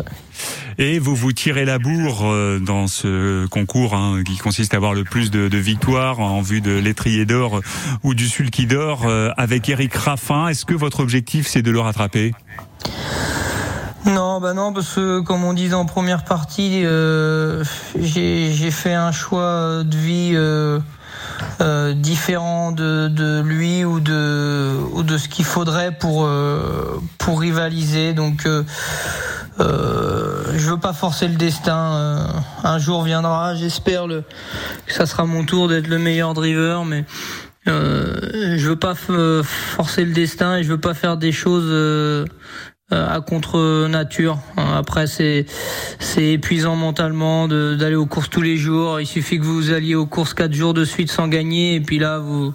Et 0.78 0.98
vous 0.98 1.14
vous 1.14 1.32
tirez 1.32 1.64
la 1.64 1.78
bourre 1.78 2.22
euh, 2.24 2.58
dans 2.58 2.86
ce 2.86 3.46
concours 3.46 3.94
hein, 3.94 4.22
qui 4.24 4.36
consiste 4.38 4.74
à 4.74 4.76
avoir 4.76 4.94
le 4.94 5.04
plus 5.04 5.30
de, 5.30 5.48
de 5.48 5.58
victoires 5.58 6.20
en 6.20 6.42
vue 6.42 6.60
de 6.60 6.72
l'étrier 6.72 7.26
d'or 7.26 7.60
ou 8.02 8.14
du 8.14 8.28
sulky 8.28 8.66
d'or 8.66 9.02
euh, 9.06 9.30
avec 9.36 9.68
Eric 9.68 9.94
Raffin. 9.94 10.48
Est-ce 10.48 10.64
que 10.64 10.74
votre 10.74 11.00
objectif 11.00 11.46
c'est 11.46 11.62
de 11.62 11.70
le 11.70 11.80
rattraper? 11.80 12.32
Non, 14.06 14.38
bah 14.38 14.52
non, 14.52 14.72
parce 14.72 14.94
que 14.94 15.20
comme 15.20 15.44
on 15.44 15.54
disait 15.54 15.74
en 15.74 15.86
première 15.86 16.24
partie, 16.24 16.82
euh, 16.84 17.64
j'ai 17.98 18.70
fait 18.70 18.92
un 18.92 19.12
choix 19.12 19.82
de 19.82 19.96
vie 19.96 20.32
euh, 20.34 20.78
euh, 21.62 21.94
différent 21.94 22.70
de, 22.70 23.08
de, 23.08 23.40
lui 23.40 23.82
ou 23.84 24.00
de 24.00 24.76
ou 24.92 25.02
de 25.04 25.16
ce 25.16 25.28
qu'il 25.28 25.46
faudrait 25.46 25.92
pour 25.92 26.28
pour 27.16 27.40
rivaliser. 27.40 28.12
Donc 28.12 28.46
euh, 29.60 30.44
je 30.56 30.70
veux 30.70 30.78
pas 30.78 30.92
forcer 30.92 31.28
le 31.28 31.34
destin. 31.34 31.76
Euh, 31.76 32.26
un 32.64 32.78
jour 32.78 33.02
viendra, 33.02 33.54
j'espère 33.54 34.06
le, 34.06 34.24
que 34.86 34.92
ça 34.92 35.06
sera 35.06 35.24
mon 35.24 35.44
tour 35.44 35.68
d'être 35.68 35.88
le 35.88 35.98
meilleur 35.98 36.34
driver, 36.34 36.84
mais 36.84 37.04
euh, 37.68 38.56
je 38.56 38.68
veux 38.68 38.76
pas 38.76 38.94
forcer 38.94 40.04
le 40.04 40.12
destin 40.12 40.58
et 40.58 40.64
je 40.64 40.68
veux 40.68 40.80
pas 40.80 40.94
faire 40.94 41.16
des 41.16 41.32
choses 41.32 41.68
euh, 41.68 42.24
à 42.90 43.20
contre 43.20 43.86
nature. 43.88 44.38
Après, 44.56 45.06
c'est 45.06 45.46
c'est 45.98 46.32
épuisant 46.32 46.76
mentalement 46.76 47.48
d'aller 47.48 47.94
aux 47.94 48.06
courses 48.06 48.30
tous 48.30 48.42
les 48.42 48.56
jours. 48.56 49.00
Il 49.00 49.06
suffit 49.06 49.38
que 49.38 49.44
vous 49.44 49.72
alliez 49.72 49.94
aux 49.94 50.06
courses 50.06 50.34
quatre 50.34 50.52
jours 50.52 50.74
de 50.74 50.84
suite 50.84 51.10
sans 51.10 51.28
gagner 51.28 51.76
et 51.76 51.80
puis 51.80 51.98
là 51.98 52.18
vous 52.18 52.52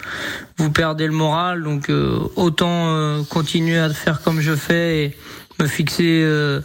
vous 0.57 0.71
perdez 0.71 1.07
le 1.07 1.13
moral. 1.13 1.63
Donc 1.63 1.91
autant 2.35 3.23
continuer 3.29 3.79
à 3.79 3.89
faire 3.89 4.21
comme 4.21 4.39
je 4.39 4.55
fais 4.55 5.05
et 5.05 5.17
me 5.59 5.67
fixer 5.67 6.21
euh, 6.23 6.61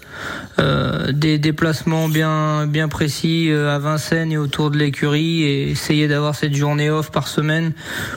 euh, 0.59 1.13
des 1.13 1.39
déplacements 1.39 2.09
bien 2.09 2.67
bien 2.67 2.89
précis 2.89 3.49
euh, 3.51 3.75
à 3.75 3.79
Vincennes 3.79 4.31
et 4.33 4.37
autour 4.37 4.71
de 4.71 4.79
l'écurie 4.79 5.43
et 5.43 5.71
essayer 5.71 6.07
d'avoir 6.07 6.35
cette 6.35 6.55
journée 6.55 6.91
off 6.91 7.11
par 7.11 7.27
semaine 7.27 7.73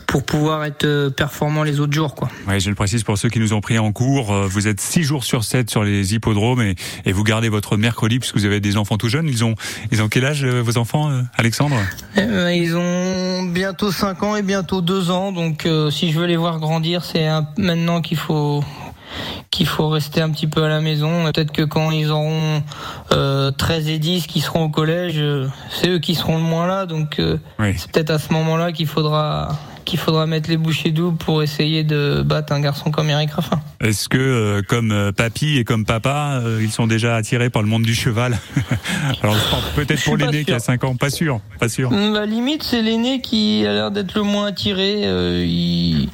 pour 0.05 0.23
pouvoir 0.23 0.63
être 0.65 1.09
performant 1.09 1.63
les 1.63 1.79
autres 1.79 1.93
jours 1.93 2.15
quoi. 2.15 2.29
Ouais, 2.47 2.59
je 2.59 2.69
le 2.69 2.75
précise 2.75 3.03
pour 3.03 3.17
ceux 3.17 3.29
qui 3.29 3.39
nous 3.39 3.53
ont 3.53 3.61
pris 3.61 3.79
en 3.79 3.91
cours, 3.91 4.33
vous 4.47 4.67
êtes 4.67 4.79
6 4.79 5.03
jours 5.03 5.23
sur 5.23 5.43
7 5.43 5.69
sur 5.69 5.83
les 5.83 6.13
hippodromes 6.13 6.61
et, 6.61 6.75
et 7.05 7.11
vous 7.11 7.23
gardez 7.23 7.49
votre 7.49 7.77
mercredi 7.77 8.19
puisque 8.19 8.37
vous 8.37 8.45
avez 8.45 8.59
des 8.59 8.77
enfants 8.77 8.97
tout 8.97 9.09
jeunes, 9.09 9.27
ils 9.27 9.43
ont 9.43 9.55
ils 9.91 10.01
ont 10.01 10.09
quel 10.09 10.25
âge 10.25 10.45
vos 10.45 10.77
enfants 10.77 11.11
Alexandre? 11.35 11.77
Ils 12.15 12.75
ont 12.75 13.43
bientôt 13.43 13.91
5 13.91 14.23
ans 14.23 14.35
et 14.35 14.43
bientôt 14.43 14.81
2 14.81 15.09
ans 15.09 15.31
donc 15.31 15.67
si 15.91 16.11
je 16.11 16.19
veux 16.19 16.27
les 16.27 16.37
voir 16.37 16.59
grandir, 16.59 17.03
c'est 17.03 17.27
maintenant 17.57 18.01
qu'il 18.01 18.17
faut 18.17 18.63
qu'il 19.57 19.65
faut 19.65 19.89
rester 19.89 20.21
un 20.21 20.29
petit 20.29 20.45
peu 20.45 20.63
à 20.63 20.67
la 20.67 20.81
maison. 20.81 21.25
Peut-être 21.31 21.51
que 21.51 21.63
quand 21.63 21.89
ils 21.89 22.11
auront 22.11 22.61
euh, 23.11 23.49
13 23.49 23.87
et 23.87 23.97
10 23.97 24.27
qui 24.27 24.39
seront 24.39 24.65
au 24.65 24.69
collège, 24.69 25.15
euh, 25.17 25.47
c'est 25.71 25.89
eux 25.89 25.97
qui 25.97 26.13
seront 26.13 26.37
le 26.37 26.43
moins 26.43 26.67
là. 26.67 26.85
Donc 26.85 27.17
euh, 27.17 27.37
c'est 27.75 27.91
peut-être 27.91 28.11
à 28.11 28.19
ce 28.19 28.31
moment-là 28.33 28.71
qu'il 28.71 28.85
faudra 28.85 29.57
qu'il 29.83 29.97
faudra 29.97 30.27
mettre 30.27 30.49
les 30.49 30.57
bouchées 30.57 30.91
doubles 30.91 31.17
pour 31.17 31.41
essayer 31.41 31.83
de 31.85 32.21
battre 32.21 32.51
un 32.51 32.59
garçon 32.59 32.91
comme 32.91 33.09
Eric 33.09 33.31
Raffin. 33.31 33.59
Est-ce 33.79 34.09
que, 34.09 34.17
euh, 34.17 34.61
comme 34.61 35.13
papy 35.15 35.57
et 35.57 35.63
comme 35.63 35.85
papa, 35.85 36.41
ils 36.59 36.71
sont 36.71 36.87
déjà 36.87 37.15
attirés 37.15 37.49
par 37.49 37.61
le 37.61 37.69
monde 37.69 37.83
du 37.83 37.95
cheval? 37.95 38.37
Alors, 39.23 39.37
peut-être 39.75 40.03
pour 40.03 40.17
l'aîné 40.17 40.43
qui 40.43 40.51
a 40.51 40.59
5 40.59 40.83
ans, 40.83 40.95
pas 40.97 41.09
sûr, 41.09 41.39
pas 41.57 41.69
sûr. 41.69 41.89
La 41.89 42.25
limite, 42.25 42.63
c'est 42.63 42.81
l'aîné 42.81 43.21
qui 43.21 43.65
a 43.65 43.71
l'air 43.71 43.91
d'être 43.91 44.13
le 44.13 44.23
moins 44.23 44.47
attiré. 44.47 45.03
il, 45.45 46.09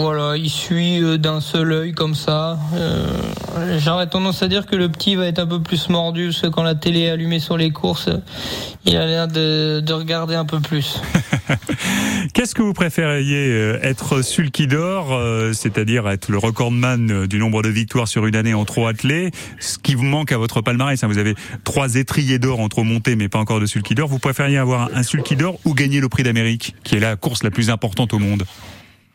voilà, 0.00 0.36
il 0.36 0.48
suit 0.48 1.02
euh, 1.02 1.18
d'un 1.18 1.40
seul 1.40 1.72
œil 1.72 1.92
comme 1.92 2.14
ça. 2.14 2.58
Euh, 2.74 3.06
j'aurais 3.78 4.08
tendance 4.08 4.42
à 4.42 4.48
dire 4.48 4.66
que 4.66 4.74
le 4.74 4.88
petit 4.88 5.14
va 5.14 5.26
être 5.26 5.38
un 5.38 5.46
peu 5.46 5.60
plus 5.60 5.88
mordu 5.88 6.26
parce 6.26 6.40
que 6.40 6.46
quand 6.46 6.62
la 6.62 6.74
télé 6.74 7.00
est 7.00 7.10
allumée 7.10 7.38
sur 7.38 7.56
les 7.56 7.70
courses, 7.70 8.08
il 8.86 8.96
a 8.96 9.06
l'air 9.06 9.28
de, 9.28 9.92
regarder 9.92 10.34
un 10.34 10.44
peu 10.44 10.60
plus. 10.60 11.00
Qu'est-ce 12.34 12.54
que 12.54 12.62
vous 12.62 12.72
préfériez 12.72 13.48
euh, 13.50 13.78
être 13.82 14.22
sulky 14.22 14.66
d'or, 14.66 15.18
c'est-à-dire 15.52 16.08
être 16.08 16.30
le 16.30 16.38
recordman 16.38 17.26
du 17.26 17.38
nombre 17.38 17.62
de 17.62 17.68
victoires 17.68 18.08
sur 18.08 18.26
une 18.26 18.36
année 18.36 18.54
en 18.54 18.64
trop 18.64 18.86
attelé, 18.86 19.30
ce 19.58 19.78
qui 19.78 19.94
vous 19.94 20.04
manque 20.04 20.32
à 20.32 20.38
votre 20.38 20.60
palmarès. 20.62 21.02
Hein, 21.02 21.08
vous 21.08 21.18
avez 21.18 21.34
trois 21.64 21.96
étriers 21.96 22.38
d'or 22.38 22.60
en 22.60 22.68
trop 22.68 22.84
montés, 22.84 23.16
mais 23.16 23.28
pas 23.28 23.38
encore 23.38 23.60
de 23.60 23.66
sulky 23.66 23.94
d'or. 23.94 24.08
Vous 24.08 24.18
préfériez 24.18 24.58
avoir 24.58 24.88
un 24.94 25.02
sulky 25.02 25.36
d'or 25.36 25.58
ou 25.64 25.74
gagner 25.74 26.00
le 26.00 26.08
prix 26.08 26.22
d'Amérique, 26.22 26.74
qui 26.84 26.96
est 26.96 27.00
la 27.00 27.16
course 27.16 27.42
la 27.42 27.50
plus 27.50 27.70
importante 27.70 28.14
au 28.14 28.18
monde? 28.18 28.44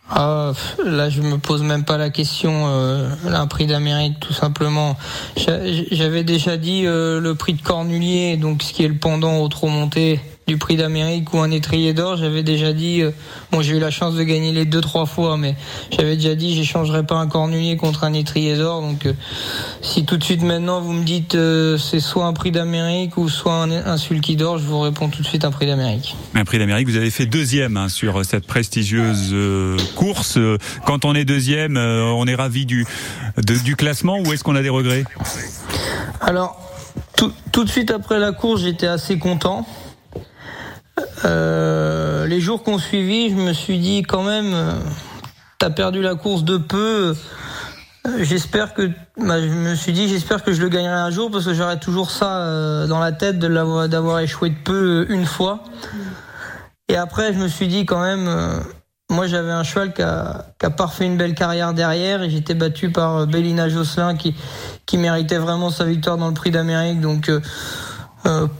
Ah, 0.09 0.51
là, 0.83 1.09
je 1.09 1.21
me 1.21 1.37
pose 1.37 1.63
même 1.63 1.83
pas 1.83 1.97
la 1.97 2.09
question. 2.09 2.67
Euh, 2.67 3.09
un 3.25 3.47
prix 3.47 3.65
d'Amérique, 3.65 4.19
tout 4.19 4.33
simplement. 4.33 4.97
J'avais 5.35 6.23
déjà 6.23 6.57
dit 6.57 6.85
euh, 6.85 7.19
le 7.19 7.33
prix 7.35 7.53
de 7.53 7.61
Cornulier, 7.61 8.37
donc 8.37 8.61
ce 8.61 8.73
qui 8.73 8.83
est 8.83 8.87
le 8.87 8.97
pendant 8.97 9.39
au 9.39 9.47
trop 9.47 9.67
monté 9.67 10.19
du 10.47 10.57
prix 10.57 10.77
d'Amérique 10.77 11.33
ou 11.33 11.39
un 11.39 11.49
étrier 11.49 11.93
d'or, 11.93 12.17
j'avais 12.17 12.43
déjà 12.43 12.71
dit, 12.71 13.01
euh, 13.01 13.11
bon 13.51 13.63
j'ai 13.63 13.77
eu 13.77 13.79
la 13.79 13.89
chance 13.89 14.13
de 14.13 14.21
gagner 14.21 14.51
les 14.51 14.65
deux 14.65 14.81
trois 14.81 15.07
fois, 15.07 15.37
mais 15.37 15.55
j'avais 15.91 16.15
déjà 16.15 16.35
dit 16.35 16.53
j'échangerais 16.53 17.03
pas 17.03 17.15
un 17.15 17.25
cornulier 17.25 17.77
contre 17.77 18.03
un 18.03 18.13
étrier 18.13 18.55
d'or. 18.55 18.81
Donc 18.81 19.07
euh, 19.07 19.13
si 19.81 20.05
tout 20.05 20.17
de 20.17 20.23
suite 20.23 20.43
maintenant 20.43 20.81
vous 20.81 20.93
me 20.93 21.03
dites 21.03 21.33
euh, 21.33 21.79
c'est 21.79 21.99
soit 21.99 22.27
un 22.27 22.33
prix 22.33 22.51
d'Amérique 22.51 23.17
ou 23.17 23.27
soit 23.27 23.55
un, 23.55 23.71
un 23.71 23.97
sulky 23.97 24.35
d'or, 24.35 24.59
je 24.59 24.65
vous 24.65 24.81
réponds 24.81 25.09
tout 25.09 25.23
de 25.23 25.27
suite 25.27 25.45
un 25.45 25.51
prix 25.51 25.65
d'Amérique. 25.65 26.15
Un 26.35 26.45
prix 26.45 26.59
d'Amérique, 26.59 26.87
vous 26.87 26.97
avez 26.97 27.09
fait 27.09 27.25
deuxième 27.25 27.75
hein, 27.77 27.89
sur 27.89 28.23
cette 28.23 28.45
prestigieuse 28.45 29.33
course. 29.95 30.37
Quand 30.85 31.05
on 31.05 31.15
est 31.15 31.25
deuxième, 31.25 31.75
on 31.77 32.27
est 32.27 32.35
ravi 32.35 32.67
du 32.67 32.85
du 33.37 33.75
classement 33.75 34.19
ou 34.19 34.31
est-ce 34.31 34.43
qu'on 34.43 34.55
a 34.55 34.61
des 34.61 34.69
regrets? 34.69 35.05
Alors 36.21 36.61
tout, 37.17 37.31
tout 37.51 37.63
de 37.63 37.69
suite 37.69 37.89
après 37.89 38.19
la 38.19 38.31
course, 38.31 38.61
j'étais 38.61 38.87
assez 38.87 39.17
content. 39.17 39.65
Euh, 41.25 42.25
les 42.27 42.39
jours 42.39 42.63
qu'on 42.63 42.77
suivi, 42.77 43.29
je 43.29 43.35
me 43.35 43.53
suis 43.53 43.79
dit 43.79 44.03
quand 44.03 44.23
même, 44.23 44.53
euh, 44.53 44.73
t'as 45.57 45.69
perdu 45.69 46.01
la 46.01 46.15
course 46.15 46.43
de 46.43 46.57
peu. 46.57 47.15
Euh, 48.07 48.17
j'espère 48.19 48.73
que, 48.73 48.89
bah, 49.17 49.41
je 49.41 49.47
me 49.47 49.75
suis 49.75 49.93
dit, 49.93 50.07
j'espère 50.07 50.43
que 50.43 50.53
je 50.53 50.61
le 50.61 50.69
gagnerai 50.69 50.93
un 50.93 51.11
jour 51.11 51.31
parce 51.31 51.45
que 51.45 51.53
j'aurais 51.53 51.79
toujours 51.79 52.11
ça 52.11 52.87
dans 52.87 52.99
la 52.99 53.11
tête 53.11 53.39
d'avoir 53.39 54.19
échoué 54.19 54.49
de 54.49 54.57
peu 54.63 55.05
une 55.09 55.25
fois. 55.25 55.63
Et 56.87 56.95
après, 56.95 57.33
je 57.33 57.39
me 57.39 57.47
suis 57.47 57.67
dit 57.67 57.85
quand 57.85 58.01
même, 58.01 58.29
moi 59.09 59.27
j'avais 59.27 59.51
un 59.51 59.63
cheval 59.63 59.93
qui 59.93 60.01
a, 60.01 60.45
qui 60.59 60.65
a 60.65 60.69
parfait 60.69 61.05
une 61.05 61.17
belle 61.17 61.35
carrière 61.35 61.73
derrière 61.73 62.21
et 62.23 62.29
j'étais 62.29 62.53
battu 62.53 62.91
par 62.91 63.27
Bélina 63.27 63.69
Josselin 63.69 64.15
qui, 64.15 64.35
qui 64.85 64.97
méritait 64.97 65.37
vraiment 65.37 65.69
sa 65.69 65.85
victoire 65.85 66.17
dans 66.17 66.27
le 66.27 66.33
Prix 66.33 66.51
d'Amérique. 66.51 67.01
Donc 67.01 67.29
euh, 67.29 67.41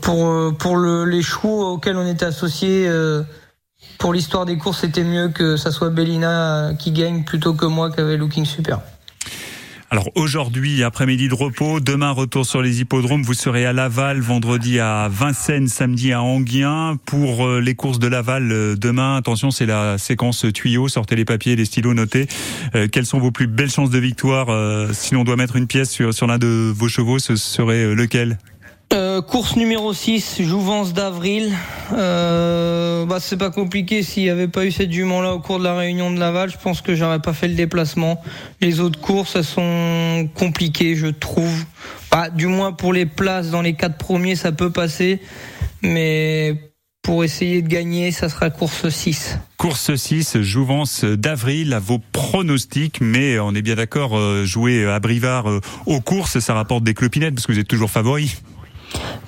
pour 0.00 0.26
euh, 0.26 0.50
pour 0.52 0.76
le, 0.76 1.04
les 1.04 1.22
chevaux 1.22 1.74
auxquels 1.74 1.96
on 1.96 2.06
était 2.06 2.24
associé 2.24 2.86
euh, 2.86 3.22
pour 3.98 4.12
l'histoire 4.12 4.44
des 4.44 4.58
courses, 4.58 4.80
c'était 4.80 5.04
mieux 5.04 5.28
que 5.28 5.56
ça 5.56 5.70
soit 5.70 5.90
Bellina 5.90 6.72
qui 6.78 6.92
gagne 6.92 7.24
plutôt 7.24 7.54
que 7.54 7.66
moi 7.66 7.90
qui 7.90 8.00
avait 8.00 8.16
Looking 8.16 8.44
Super. 8.44 8.80
Alors 9.88 10.10
aujourd'hui, 10.16 10.82
après-midi 10.82 11.28
de 11.28 11.34
repos, 11.34 11.78
demain 11.78 12.10
retour 12.10 12.44
sur 12.44 12.60
les 12.60 12.80
hippodromes. 12.80 13.22
Vous 13.22 13.34
serez 13.34 13.64
à 13.66 13.72
Laval, 13.72 14.18
vendredi 14.20 14.80
à 14.80 15.08
Vincennes, 15.08 15.68
samedi 15.68 16.12
à 16.12 16.22
Anguien. 16.22 16.98
Pour 17.06 17.46
euh, 17.46 17.60
les 17.60 17.76
courses 17.76 18.00
de 18.00 18.08
Laval 18.08 18.50
euh, 18.50 18.74
demain, 18.74 19.14
attention, 19.14 19.52
c'est 19.52 19.64
la 19.64 19.96
séquence 19.96 20.44
tuyau. 20.52 20.88
Sortez 20.88 21.14
les 21.14 21.24
papiers, 21.24 21.54
les 21.54 21.64
stylos, 21.64 21.94
notez. 21.94 22.26
Euh, 22.74 22.88
quelles 22.90 23.06
sont 23.06 23.20
vos 23.20 23.30
plus 23.30 23.46
belles 23.46 23.70
chances 23.70 23.90
de 23.90 23.98
victoire 24.00 24.48
Si 24.92 25.14
l'on 25.14 25.22
doit 25.22 25.36
mettre 25.36 25.54
une 25.54 25.68
pièce 25.68 25.90
sur, 25.90 26.12
sur 26.12 26.26
l'un 26.26 26.38
de 26.38 26.72
vos 26.74 26.88
chevaux, 26.88 27.20
ce 27.20 27.36
serait 27.36 27.94
lequel? 27.94 28.38
Euh, 28.92 29.20
course 29.20 29.56
numéro 29.56 29.92
6, 29.92 30.42
Jouvence 30.42 30.92
d'avril. 30.92 31.52
Euh, 31.92 33.04
bah, 33.04 33.18
c'est 33.20 33.36
pas 33.36 33.50
compliqué. 33.50 34.02
S'il 34.02 34.22
n'y 34.22 34.30
avait 34.30 34.48
pas 34.48 34.64
eu 34.64 34.70
cette 34.70 34.92
jument-là 34.92 35.34
au 35.34 35.40
cours 35.40 35.58
de 35.58 35.64
la 35.64 35.76
réunion 35.76 36.10
de 36.12 36.18
Laval, 36.18 36.50
je 36.50 36.58
pense 36.58 36.82
que 36.82 36.94
j'aurais 36.94 37.20
pas 37.20 37.32
fait 37.32 37.48
le 37.48 37.54
déplacement. 37.54 38.22
Les 38.60 38.80
autres 38.80 39.00
courses, 39.00 39.36
elles 39.36 39.44
sont 39.44 40.28
compliquées, 40.34 40.94
je 40.94 41.08
trouve. 41.08 41.64
Bah, 42.10 42.30
du 42.30 42.46
moins 42.46 42.72
pour 42.72 42.92
les 42.92 43.06
places 43.06 43.50
dans 43.50 43.62
les 43.62 43.74
quatre 43.74 43.98
premiers, 43.98 44.36
ça 44.36 44.52
peut 44.52 44.70
passer. 44.70 45.20
Mais 45.82 46.54
pour 47.02 47.22
essayer 47.22 47.62
de 47.62 47.68
gagner, 47.68 48.12
ça 48.12 48.28
sera 48.28 48.50
course 48.50 48.88
6. 48.88 49.38
Course 49.56 49.94
6, 49.94 50.40
Jouvence 50.42 51.04
d'avril, 51.04 51.72
à 51.72 51.78
vos 51.78 52.00
pronostics, 52.12 53.00
mais 53.00 53.38
on 53.38 53.54
est 53.54 53.62
bien 53.62 53.76
d'accord, 53.76 54.16
euh, 54.16 54.44
jouer 54.44 54.84
à 54.84 54.98
Brivard 55.00 55.48
euh, 55.48 55.60
aux 55.86 56.00
courses, 56.00 56.40
ça 56.40 56.54
rapporte 56.54 56.82
des 56.84 56.94
clopinettes 56.94 57.34
parce 57.34 57.46
que 57.46 57.52
vous 57.52 57.58
êtes 57.58 57.68
toujours 57.68 57.90
favori. 57.90 58.34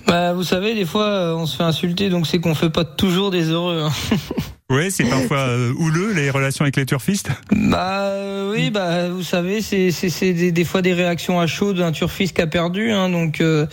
Bah, 0.09 0.33
vous 0.33 0.43
savez, 0.43 0.75
des 0.75 0.87
fois, 0.87 1.05
euh, 1.05 1.35
on 1.35 1.45
se 1.45 1.55
fait 1.55 1.65
insulter, 1.65 2.09
donc 2.09 2.27
c'est 2.27 2.41
qu'on 2.41 2.55
fait 2.55 2.71
pas 2.71 2.85
toujours 2.85 3.31
des 3.31 3.51
heureux. 3.51 3.83
Hein. 3.83 4.17
Oui, 4.71 4.91
c'est 4.91 5.05
parfois 5.05 5.49
euh, 5.49 5.73
houleux 5.79 6.13
les 6.13 6.29
relations 6.29 6.63
avec 6.63 6.77
les 6.77 6.85
turfistes? 6.85 7.31
Bah 7.51 8.03
euh, 8.03 8.53
oui, 8.53 8.69
bah 8.69 9.09
vous 9.09 9.23
savez, 9.23 9.63
c'est 9.63 10.33
des, 10.35 10.53
des, 10.53 10.65
fois 10.67 10.83
des 10.83 10.93
réactions 10.93 11.41
à 11.41 11.47
chaud 11.47 11.73
d'un 11.73 11.91
turfiste 11.91 12.37
qui 12.37 12.43
a 12.43 12.47
perdu, 12.47 12.93
hein, 12.93 13.09
donc 13.09 13.41
euh, 13.41 13.65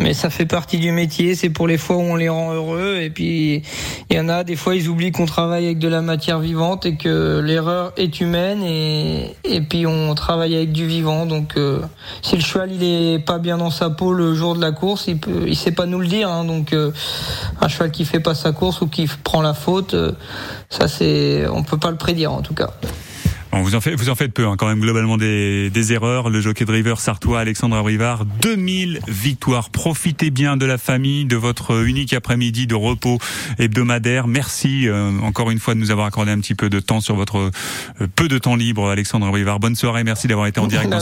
mais 0.00 0.14
ça 0.14 0.30
fait 0.30 0.46
partie 0.46 0.78
du 0.78 0.92
métier. 0.92 1.34
C'est 1.34 1.50
pour 1.50 1.68
les 1.68 1.76
fois 1.76 1.96
où 1.96 2.00
on 2.00 2.16
les 2.16 2.30
rend 2.30 2.54
heureux. 2.54 3.00
Et 3.02 3.10
puis 3.10 3.64
il 4.08 4.16
y 4.16 4.18
en 4.18 4.30
a 4.30 4.44
des 4.44 4.56
fois 4.56 4.74
ils 4.74 4.88
oublient 4.88 5.12
qu'on 5.12 5.26
travaille 5.26 5.66
avec 5.66 5.78
de 5.78 5.88
la 5.88 6.00
matière 6.00 6.38
vivante 6.38 6.86
et 6.86 6.96
que 6.96 7.40
l'erreur 7.44 7.92
est 7.98 8.18
humaine 8.22 8.62
et 8.62 9.36
et 9.44 9.60
puis 9.60 9.86
on 9.86 10.14
travaille 10.14 10.56
avec 10.56 10.72
du 10.72 10.86
vivant. 10.86 11.26
Donc 11.26 11.52
si 12.22 12.36
le 12.36 12.42
cheval 12.42 12.72
il 12.72 12.82
est 12.82 13.18
pas 13.18 13.38
bien 13.38 13.58
dans 13.58 13.70
sa 13.70 13.90
peau 13.90 14.14
le 14.14 14.34
jour 14.34 14.56
de 14.56 14.60
la 14.62 14.72
course, 14.72 15.04
il 15.06 15.18
peut, 15.18 15.44
il 15.46 15.54
sait 15.54 15.72
pas 15.72 15.84
nous 15.84 16.00
le 16.00 16.06
dire. 16.06 16.30
Hein, 16.30 16.44
donc 16.44 16.74
un 17.60 17.68
cheval 17.68 17.90
qui 17.90 18.06
fait 18.06 18.20
pas 18.20 18.34
sa 18.34 18.52
course 18.52 18.80
ou 18.80 18.86
qui 18.86 19.06
prend 19.22 19.42
la 19.42 19.52
faute 19.52 19.94
ça 20.70 20.88
c'est, 20.88 21.46
on 21.48 21.62
peut 21.62 21.78
pas 21.78 21.90
le 21.90 21.96
prédire 21.96 22.32
en 22.32 22.42
tout 22.42 22.54
cas. 22.54 22.70
Bon, 23.54 23.62
vous 23.62 23.76
en 23.76 23.80
faites, 23.80 23.94
vous 23.94 24.10
en 24.10 24.16
faites 24.16 24.32
peu, 24.32 24.48
hein, 24.48 24.56
quand 24.58 24.66
même 24.66 24.80
globalement 24.80 25.16
des, 25.16 25.70
des, 25.70 25.92
erreurs. 25.92 26.28
Le 26.28 26.40
jockey 26.40 26.64
driver 26.64 26.98
sartois 26.98 27.38
Alexandre 27.38 27.76
Abrivard, 27.76 28.24
2000 28.24 28.98
victoires. 29.06 29.70
Profitez 29.70 30.30
bien 30.30 30.56
de 30.56 30.66
la 30.66 30.76
famille, 30.76 31.24
de 31.24 31.36
votre 31.36 31.86
unique 31.86 32.14
après-midi 32.14 32.66
de 32.66 32.74
repos 32.74 33.20
hebdomadaire. 33.60 34.26
Merci 34.26 34.88
euh, 34.88 35.12
encore 35.22 35.52
une 35.52 35.60
fois 35.60 35.74
de 35.74 35.78
nous 35.78 35.92
avoir 35.92 36.08
accordé 36.08 36.32
un 36.32 36.40
petit 36.40 36.56
peu 36.56 36.68
de 36.68 36.80
temps 36.80 37.00
sur 37.00 37.14
votre 37.14 37.38
euh, 38.00 38.08
peu 38.16 38.26
de 38.26 38.38
temps 38.38 38.56
libre, 38.56 38.90
Alexandre 38.90 39.28
Abrivard. 39.28 39.60
Bonne 39.60 39.76
soirée, 39.76 40.02
merci 40.02 40.26
d'avoir 40.26 40.48
été 40.48 40.58
en 40.58 40.66
direct. 40.66 40.92